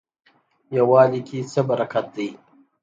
یووالي 0.75 1.21
کې 1.27 1.39
څه 1.51 1.61
برکت 1.69 2.05
دی؟ 2.15 2.29